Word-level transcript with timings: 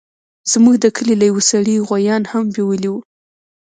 زموږ 0.51 0.75
د 0.79 0.85
کلي 0.95 1.15
له 1.19 1.25
يوه 1.31 1.43
سړي 1.51 1.73
يې 1.77 1.85
غويان 1.87 2.23
هم 2.31 2.43
بيولي 2.55 2.89
وو. 2.91 2.99